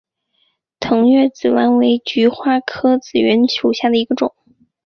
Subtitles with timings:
[0.79, 4.33] 腾越紫菀为菊科紫菀属下的一个种。